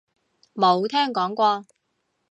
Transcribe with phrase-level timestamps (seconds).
[0.55, 1.67] 冇聽講過